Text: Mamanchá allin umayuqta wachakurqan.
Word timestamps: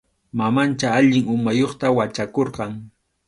Mamanchá 0.39 0.87
allin 0.99 1.25
umayuqta 1.35 1.87
wachakurqan. 1.97 2.71